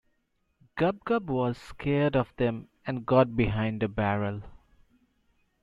[0.79, 4.41] Gub-Gub was scared of them and got behind a barrel.